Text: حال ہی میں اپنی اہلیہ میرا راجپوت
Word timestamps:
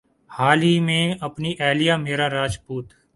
حال 0.31 0.59
ہی 0.61 0.79
میں 0.79 1.05
اپنی 1.21 1.51
اہلیہ 1.59 1.95
میرا 1.97 2.29
راجپوت 2.29 2.85